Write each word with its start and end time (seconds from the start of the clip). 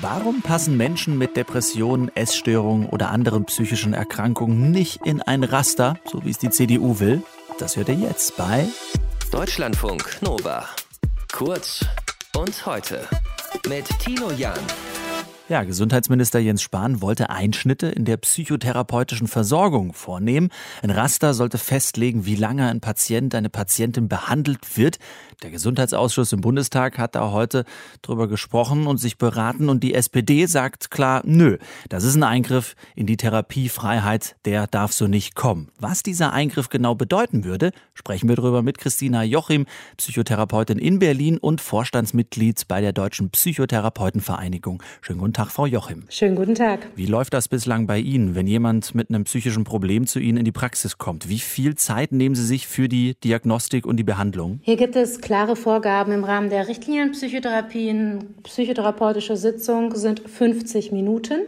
Warum 0.00 0.42
passen 0.42 0.76
Menschen 0.76 1.18
mit 1.18 1.36
Depressionen, 1.36 2.14
Essstörungen 2.14 2.88
oder 2.88 3.10
anderen 3.10 3.44
psychischen 3.44 3.94
Erkrankungen 3.94 4.70
nicht 4.70 5.04
in 5.04 5.22
ein 5.22 5.44
Raster, 5.44 5.98
so 6.04 6.24
wie 6.24 6.30
es 6.30 6.38
die 6.38 6.50
CDU 6.50 6.98
will? 6.98 7.22
Das 7.58 7.76
hört 7.76 7.88
ihr 7.88 7.94
jetzt 7.94 8.36
bei 8.36 8.66
Deutschlandfunk 9.30 10.18
Nova. 10.20 10.68
Kurz 11.32 11.84
und 12.36 12.66
heute 12.66 13.06
mit 13.68 13.86
Tino 14.00 14.30
Jan. 14.32 14.58
Ja, 15.48 15.64
Gesundheitsminister 15.64 16.38
Jens 16.38 16.62
Spahn 16.62 17.02
wollte 17.02 17.28
Einschnitte 17.28 17.88
in 17.88 18.04
der 18.04 18.16
psychotherapeutischen 18.16 19.26
Versorgung 19.26 19.92
vornehmen. 19.92 20.50
Ein 20.82 20.90
Raster 20.90 21.34
sollte 21.34 21.58
festlegen, 21.58 22.24
wie 22.24 22.36
lange 22.36 22.68
ein 22.68 22.80
Patient, 22.80 23.34
eine 23.34 23.50
Patientin 23.50 24.08
behandelt 24.08 24.76
wird. 24.76 24.98
Der 25.42 25.50
Gesundheitsausschuss 25.50 26.32
im 26.32 26.42
Bundestag 26.42 26.96
hat 26.96 27.16
da 27.16 27.32
heute 27.32 27.64
drüber 28.02 28.28
gesprochen 28.28 28.86
und 28.86 28.98
sich 28.98 29.18
beraten 29.18 29.68
und 29.68 29.82
die 29.82 29.94
SPD 29.94 30.46
sagt 30.46 30.92
klar, 30.92 31.22
nö, 31.24 31.58
das 31.88 32.04
ist 32.04 32.14
ein 32.14 32.22
Eingriff 32.22 32.76
in 32.94 33.06
die 33.06 33.16
Therapiefreiheit, 33.16 34.36
der 34.44 34.68
darf 34.68 34.92
so 34.92 35.08
nicht 35.08 35.34
kommen. 35.34 35.72
Was 35.76 36.04
dieser 36.04 36.32
Eingriff 36.32 36.68
genau 36.68 36.94
bedeuten 36.94 37.42
würde, 37.42 37.72
sprechen 37.94 38.28
wir 38.28 38.36
drüber 38.36 38.62
mit 38.62 38.78
Christina 38.78 39.24
Jochim, 39.24 39.66
Psychotherapeutin 39.96 40.78
in 40.78 41.00
Berlin 41.00 41.36
und 41.36 41.60
Vorstandsmitglied 41.60 42.68
bei 42.68 42.80
der 42.80 42.92
Deutschen 42.92 43.30
Psychotherapeutenvereinigung. 43.30 44.80
Schönen 45.00 45.18
guten 45.18 45.31
Tag. 45.34 45.42
Tag, 45.42 45.50
Frau 45.50 45.66
Jochim. 45.66 46.04
Schönen 46.08 46.36
guten 46.36 46.54
Tag. 46.54 46.86
Wie 46.94 47.06
läuft 47.06 47.34
das 47.34 47.48
bislang 47.48 47.88
bei 47.88 47.98
Ihnen, 47.98 48.36
wenn 48.36 48.46
jemand 48.46 48.94
mit 48.94 49.10
einem 49.10 49.24
psychischen 49.24 49.64
Problem 49.64 50.06
zu 50.06 50.20
Ihnen 50.20 50.38
in 50.38 50.44
die 50.44 50.52
Praxis 50.52 50.98
kommt? 50.98 51.28
Wie 51.28 51.40
viel 51.40 51.74
Zeit 51.74 52.12
nehmen 52.12 52.36
Sie 52.36 52.44
sich 52.44 52.68
für 52.68 52.88
die 52.88 53.16
Diagnostik 53.24 53.84
und 53.84 53.96
die 53.96 54.04
Behandlung? 54.04 54.60
Hier 54.62 54.76
gibt 54.76 54.94
es 54.94 55.20
klare 55.20 55.56
Vorgaben 55.56 56.12
im 56.12 56.22
Rahmen 56.22 56.48
der 56.48 56.68
Richtlinienpsychotherapien. 56.68 58.36
Psychotherapeutische 58.44 59.36
Sitzung 59.36 59.96
sind 59.96 60.20
50 60.20 60.92
Minuten 60.92 61.40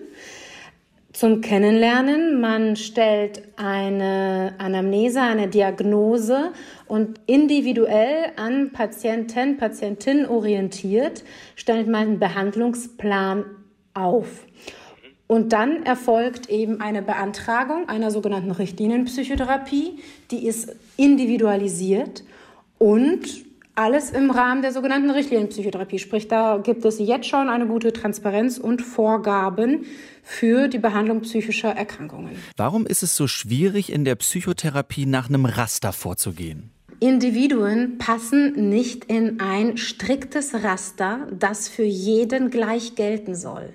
zum 1.13 1.41
Kennenlernen. 1.41 2.41
Man 2.41 2.75
stellt 2.75 3.43
eine 3.55 4.55
Anamnese, 4.59 5.21
eine 5.21 5.47
Diagnose 5.47 6.53
und 6.89 7.21
individuell 7.27 8.33
an 8.35 8.73
Patienten, 8.73 9.57
Patientinnen 9.57 10.27
orientiert 10.27 11.23
stellt 11.55 11.87
man 11.87 12.09
einen 12.09 12.19
Behandlungsplan 12.19 13.45
auf. 13.95 14.45
Und 15.27 15.53
dann 15.53 15.85
erfolgt 15.85 16.51
eben 16.51 16.81
eine 16.81 17.01
Beantragung 17.01 17.89
einer 17.89 18.11
sogenannten 18.11 18.51
Richtlinienpsychotherapie, 18.51 19.99
die 20.31 20.47
ist 20.47 20.77
individualisiert 20.97 22.25
und 22.79 23.45
alles 23.75 24.11
im 24.11 24.31
Rahmen 24.31 24.63
der 24.63 24.73
sogenannten 24.73 25.11
Richtlinienpsychotherapie. 25.11 25.99
Sprich, 25.99 26.29
da 26.29 26.59
gibt 26.59 26.85
es 26.85 26.99
jetzt 26.99 27.27
schon 27.27 27.49
eine 27.49 27.67
gute 27.67 27.93
Transparenz 27.93 28.59
und 28.59 28.83
Vorgaben 28.83 29.87
für 30.23 30.69
die 30.69 30.79
Behandlung 30.79 31.23
psychischer 31.23 31.71
Erkrankungen. 31.71 32.37
Warum 32.57 32.87
ist 32.87 33.03
es 33.03 33.17
so 33.17 33.27
schwierig, 33.27 33.91
in 33.91 34.05
der 34.05 34.15
Psychotherapie 34.15 35.07
nach 35.07 35.29
einem 35.29 35.47
Raster 35.47 35.93
vorzugehen? 35.93 36.71
Individuen 37.01 37.99
passen 37.99 38.71
nicht 38.71 39.07
in 39.07 39.41
ein 39.41 39.77
striktes 39.77 40.55
Raster, 40.63 41.27
das 41.37 41.69
für 41.69 41.83
jeden 41.83 42.51
gleich 42.51 42.95
gelten 42.95 43.35
soll. 43.35 43.75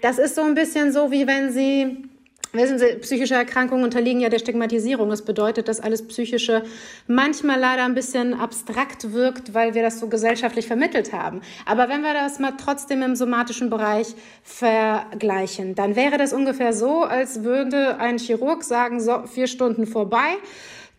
Das 0.00 0.18
ist 0.18 0.34
so 0.34 0.42
ein 0.42 0.54
bisschen 0.54 0.92
so, 0.92 1.10
wie 1.10 1.26
wenn 1.26 1.52
Sie 1.52 2.08
Wissen 2.54 2.78
Sie, 2.78 2.96
psychische 3.00 3.34
Erkrankungen 3.34 3.82
unterliegen 3.82 4.20
ja 4.20 4.28
der 4.28 4.38
Stigmatisierung. 4.38 5.08
Das 5.08 5.22
bedeutet, 5.22 5.68
dass 5.68 5.80
alles 5.80 6.06
Psychische 6.06 6.64
manchmal 7.06 7.58
leider 7.58 7.86
ein 7.86 7.94
bisschen 7.94 8.34
abstrakt 8.34 9.14
wirkt, 9.14 9.54
weil 9.54 9.72
wir 9.72 9.80
das 9.80 9.98
so 9.98 10.08
gesellschaftlich 10.08 10.66
vermittelt 10.66 11.14
haben. 11.14 11.40
Aber 11.64 11.88
wenn 11.88 12.02
wir 12.02 12.12
das 12.12 12.38
mal 12.40 12.52
trotzdem 12.58 13.00
im 13.00 13.16
somatischen 13.16 13.70
Bereich 13.70 14.08
vergleichen, 14.42 15.74
dann 15.74 15.96
wäre 15.96 16.18
das 16.18 16.34
ungefähr 16.34 16.74
so, 16.74 17.04
als 17.04 17.42
würde 17.42 17.96
ein 17.98 18.18
Chirurg 18.18 18.64
sagen, 18.64 19.00
so, 19.00 19.22
vier 19.26 19.46
Stunden 19.46 19.86
vorbei 19.86 20.36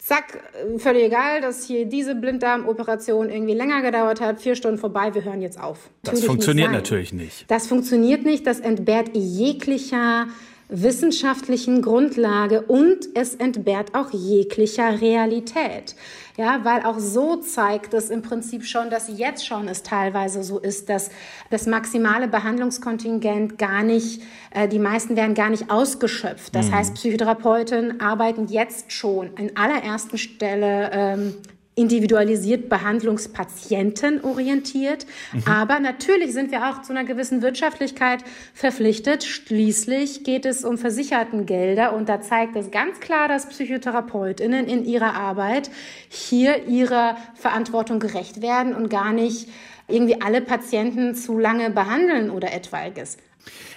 zack, 0.04 0.44
völlig 0.80 1.04
egal, 1.04 1.40
dass 1.42 1.66
hier 1.66 1.86
diese 1.86 2.14
Blinddarmoperation 2.16 3.30
irgendwie 3.30 3.54
länger 3.54 3.82
gedauert 3.82 4.20
hat, 4.20 4.42
vier 4.42 4.56
Stunden 4.56 4.78
vorbei, 4.78 5.14
wir 5.14 5.24
hören 5.24 5.42
jetzt 5.42 5.60
auf. 5.60 5.90
Das 6.02 6.14
natürlich 6.14 6.26
funktioniert 6.28 6.72
nicht 6.72 6.78
natürlich 6.78 7.14
nicht. 7.14 7.46
Das 7.50 7.68
funktioniert 7.68 8.24
nicht, 8.24 8.46
das 8.46 8.60
entbehrt 8.60 9.12
jeglicher 9.14 10.28
wissenschaftlichen 10.74 11.82
Grundlage 11.82 12.64
und 12.64 13.08
es 13.14 13.36
entbehrt 13.36 13.94
auch 13.94 14.12
jeglicher 14.12 15.00
Realität. 15.02 15.96
Ja, 16.36 16.62
weil 16.64 16.82
auch 16.84 16.98
so 16.98 17.36
zeigt 17.36 17.94
es 17.94 18.10
im 18.10 18.24
Prinzip 18.24 18.66
schon, 18.66 18.90
dass 18.90 19.08
jetzt 19.08 19.46
schon 19.46 19.68
es 19.68 19.84
teilweise 19.84 20.42
so 20.42 20.58
ist, 20.58 20.90
dass 20.90 21.12
das 21.52 21.68
maximale 21.68 22.28
Behandlungskontingent 22.28 23.60
gar 23.60 23.84
nicht, 23.84 24.24
äh, 24.50 24.68
die 24.68 24.80
meisten 24.80 25.16
werden 25.16 25.36
gar 25.36 25.52
nicht 25.52 25.70
ausgeschöpft. 25.70 26.56
Das 26.56 26.70
mhm. 26.70 26.76
heißt, 26.76 26.96
Psychotherapeuten 26.96 28.02
arbeiten 28.02 28.48
jetzt 28.48 28.92
schon 28.92 29.36
in 29.36 29.56
allerersten 29.56 30.18
Stelle 30.18 30.90
ähm, 30.92 31.36
individualisiert 31.76 32.70
Behandlungspatienten 32.70 34.24
orientiert. 34.24 35.06
Mhm. 35.34 35.44
Aber 35.46 35.80
natürlich 35.80 36.34
sind 36.34 36.52
wir 36.52 36.70
auch 36.70 36.82
zu 36.82 36.94
einer 36.94 37.04
gewissen 37.04 37.42
Wirtschaftlichkeit 37.42 38.24
verpflichtet. 38.54 39.24
Schließlich 39.24 40.24
geht 40.24 40.46
es 40.46 40.64
um 40.64 40.78
Versichertengelder 40.78 41.94
und 41.94 42.10
da 42.10 42.22
zeigt 42.22 42.56
es 42.56 42.72
ganz 42.72 43.00
klar, 43.00 43.28
dass 43.28 43.50
Psychotherapeutinnen 43.50 44.68
in 44.68 44.86
ihrer 44.86 45.16
Arbeit 45.16 45.72
hier 46.10 46.68
ihrer 46.68 47.18
Verantwortung 47.34 48.00
gerecht 48.00 48.42
werden 48.42 48.76
und 48.76 48.90
gar 48.90 49.12
nicht 49.12 49.50
irgendwie 49.88 50.22
alle 50.22 50.42
Patienten 50.42 51.16
zu 51.16 51.38
lange 51.38 51.70
behandeln 51.70 52.30
oder 52.30 52.54
etwaiges. 52.54 53.18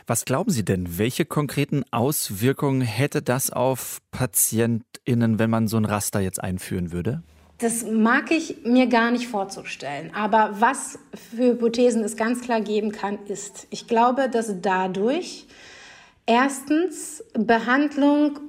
Was 0.06 0.24
glauben 0.24 0.52
Sie 0.52 0.64
denn, 0.64 0.98
welche 0.98 1.24
konkreten 1.24 1.82
Auswirkungen 1.90 2.80
hätte 2.82 3.22
das 3.22 3.50
auf 3.50 3.98
PatientInnen, 4.12 5.40
wenn 5.40 5.50
man 5.50 5.66
so 5.66 5.76
ein 5.76 5.84
Raster 5.84 6.20
jetzt 6.20 6.40
einführen 6.40 6.92
würde? 6.92 7.24
Das 7.58 7.86
mag 7.86 8.30
ich 8.30 8.64
mir 8.64 8.86
gar 8.86 9.10
nicht 9.10 9.28
vorzustellen. 9.28 10.12
Aber 10.14 10.56
was 10.58 10.98
für 11.30 11.52
Hypothesen 11.52 12.04
es 12.04 12.16
ganz 12.16 12.42
klar 12.42 12.60
geben 12.60 12.92
kann, 12.92 13.18
ist, 13.26 13.66
ich 13.70 13.86
glaube, 13.86 14.28
dass 14.28 14.60
dadurch 14.60 15.46
erstens 16.26 17.24
Behandlung 17.32 18.40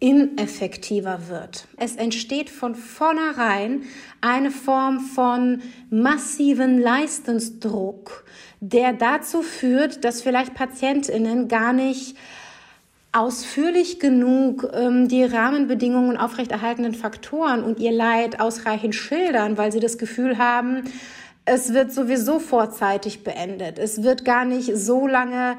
ineffektiver 0.00 1.28
wird. 1.28 1.68
Es 1.76 1.94
entsteht 1.94 2.50
von 2.50 2.74
vornherein 2.74 3.84
eine 4.20 4.50
Form 4.50 4.98
von 4.98 5.62
massiven 5.90 6.80
Leistungsdruck, 6.80 8.24
der 8.60 8.92
dazu 8.94 9.42
führt, 9.42 10.04
dass 10.04 10.20
vielleicht 10.20 10.54
Patientinnen 10.54 11.46
gar 11.46 11.72
nicht 11.72 12.16
ausführlich 13.12 14.00
genug 14.00 14.68
ähm, 14.72 15.06
die 15.06 15.24
Rahmenbedingungen 15.24 16.16
aufrechterhaltenden 16.16 16.94
Faktoren 16.94 17.62
und 17.62 17.78
ihr 17.78 17.92
Leid 17.92 18.40
ausreichend 18.40 18.94
schildern, 18.94 19.58
weil 19.58 19.70
sie 19.70 19.80
das 19.80 19.98
Gefühl 19.98 20.38
haben, 20.38 20.84
es 21.44 21.74
wird 21.74 21.92
sowieso 21.92 22.38
vorzeitig 22.38 23.22
beendet. 23.22 23.78
Es 23.78 24.02
wird 24.02 24.24
gar 24.24 24.44
nicht 24.44 24.76
so 24.76 25.06
lange 25.06 25.56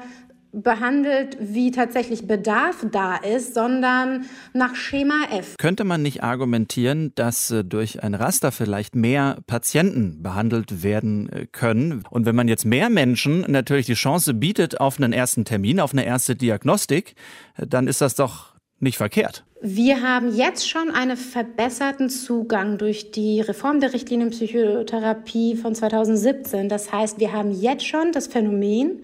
behandelt, 0.62 1.36
wie 1.40 1.70
tatsächlich 1.70 2.26
Bedarf 2.26 2.86
da 2.90 3.16
ist, 3.16 3.54
sondern 3.54 4.26
nach 4.52 4.74
Schema 4.74 5.26
F. 5.30 5.56
Könnte 5.58 5.84
man 5.84 6.02
nicht 6.02 6.22
argumentieren, 6.22 7.12
dass 7.14 7.50
äh, 7.50 7.64
durch 7.64 8.02
ein 8.02 8.14
Raster 8.14 8.52
vielleicht 8.52 8.94
mehr 8.94 9.38
Patienten 9.46 10.22
behandelt 10.22 10.82
werden 10.82 11.28
äh, 11.28 11.46
können? 11.46 12.04
Und 12.10 12.26
wenn 12.26 12.36
man 12.36 12.48
jetzt 12.48 12.64
mehr 12.64 12.90
Menschen 12.90 13.44
natürlich 13.48 13.86
die 13.86 13.94
Chance 13.94 14.34
bietet 14.34 14.80
auf 14.80 14.98
einen 14.98 15.12
ersten 15.12 15.44
Termin, 15.44 15.80
auf 15.80 15.92
eine 15.92 16.04
erste 16.04 16.36
Diagnostik, 16.36 17.14
äh, 17.56 17.66
dann 17.66 17.88
ist 17.88 18.00
das 18.00 18.14
doch 18.14 18.53
nicht 18.80 18.96
verkehrt. 18.96 19.44
Wir 19.60 20.02
haben 20.02 20.34
jetzt 20.34 20.68
schon 20.68 20.90
einen 20.90 21.16
verbesserten 21.16 22.10
Zugang 22.10 22.76
durch 22.76 23.12
die 23.12 23.40
Reform 23.40 23.80
der 23.80 23.94
Richtlinienpsychotherapie 23.94 25.56
von 25.56 25.74
2017. 25.74 26.68
Das 26.68 26.92
heißt, 26.92 27.18
wir 27.18 27.32
haben 27.32 27.50
jetzt 27.50 27.86
schon 27.86 28.12
das 28.12 28.26
Phänomen, 28.26 29.02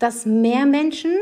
dass 0.00 0.26
mehr 0.26 0.66
Menschen 0.66 1.12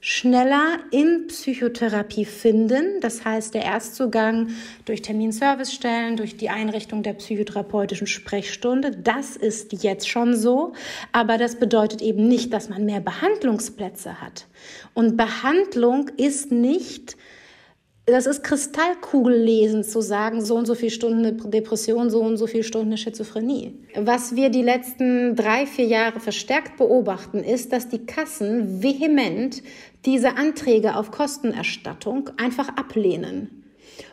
schneller 0.00 0.78
in 0.90 1.28
Psychotherapie 1.28 2.24
finden. 2.24 3.00
Das 3.00 3.24
heißt, 3.24 3.54
der 3.54 3.62
Erstzugang 3.62 4.48
durch 4.84 5.00
Terminservicestellen, 5.00 6.16
durch 6.16 6.36
die 6.36 6.48
Einrichtung 6.48 7.04
der 7.04 7.12
psychotherapeutischen 7.12 8.08
Sprechstunde, 8.08 8.90
das 8.90 9.36
ist 9.36 9.84
jetzt 9.84 10.08
schon 10.08 10.34
so. 10.34 10.72
Aber 11.12 11.38
das 11.38 11.60
bedeutet 11.60 12.02
eben 12.02 12.26
nicht, 12.26 12.52
dass 12.52 12.68
man 12.68 12.84
mehr 12.84 13.00
Behandlungsplätze 13.00 14.20
hat. 14.20 14.48
Und 14.92 15.16
Behandlung 15.16 16.08
ist 16.16 16.50
nicht 16.50 17.16
das 18.06 18.26
ist 18.26 18.42
Kristallkugellesen 18.42 19.84
zu 19.84 20.00
sagen, 20.00 20.44
so 20.44 20.56
und 20.56 20.66
so 20.66 20.74
viele 20.74 20.90
Stunden 20.90 21.50
Depression, 21.50 22.10
so 22.10 22.20
und 22.20 22.36
so 22.36 22.48
viele 22.48 22.64
Stunden 22.64 22.96
Schizophrenie. 22.96 23.78
Was 23.94 24.34
wir 24.34 24.50
die 24.50 24.62
letzten 24.62 25.36
drei, 25.36 25.66
vier 25.66 25.86
Jahre 25.86 26.18
verstärkt 26.18 26.78
beobachten, 26.78 27.38
ist, 27.38 27.72
dass 27.72 27.88
die 27.88 28.04
Kassen 28.04 28.82
vehement 28.82 29.62
diese 30.04 30.36
Anträge 30.36 30.96
auf 30.96 31.12
Kostenerstattung 31.12 32.30
einfach 32.38 32.70
ablehnen. 32.76 33.62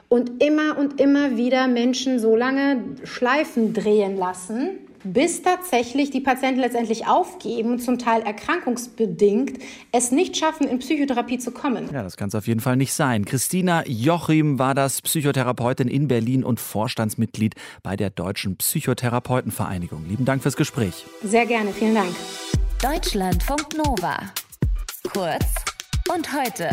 Und 0.07 0.44
immer 0.44 0.77
und 0.77 1.01
immer 1.01 1.38
wieder 1.38 1.68
Menschen 1.68 2.19
so 2.19 2.35
lange 2.35 2.83
Schleifen 3.03 3.74
drehen 3.74 4.18
lassen, 4.18 4.88
bis 5.04 5.42
tatsächlich 5.42 6.12
die 6.12 6.22
Patienten 6.22 6.60
letztendlich 6.60 7.07
aufgeben, 7.07 7.80
zum 7.80 7.98
Teil 8.00 8.22
erkrankungsbedingt, 8.22 9.60
es 9.92 10.12
nicht 10.12 10.38
schaffen, 10.38 10.68
in 10.68 10.80
Psychotherapie 10.80 11.38
zu 11.38 11.51
kommen. 11.51 11.90
Ja, 11.94 12.04
das 12.04 12.18
kann 12.18 12.30
es 12.30 12.36
auf 12.36 12.48
jeden 12.48 12.60
Fall 12.60 12.75
nicht 12.75 12.94
sein. 12.94 13.25
Christina 13.25 13.84
Jochim 13.88 14.60
war 14.60 14.75
das 14.75 15.01
Psychotherapeutin 15.01 15.88
in 15.88 16.07
Berlin 16.07 16.44
und 16.44 16.60
Vorstandsmitglied 16.60 17.56
bei 17.84 17.96
der 17.96 18.10
Deutschen 18.10 18.57
Psychotherapeutenvereinigung. 18.57 20.06
Lieben 20.07 20.25
Dank 20.25 20.44
fürs 20.44 20.56
Gespräch. 20.56 21.06
Sehr 21.24 21.45
gerne, 21.45 21.72
vielen 21.72 21.95
Dank. 21.95 22.16
Deutschlandfunk 22.81 23.78
Nova. 23.78 24.18
Kurz 25.12 25.45
und 26.13 26.34
heute. 26.34 26.69